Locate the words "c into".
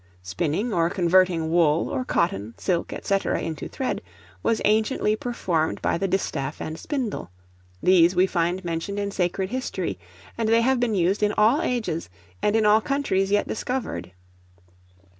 3.03-3.67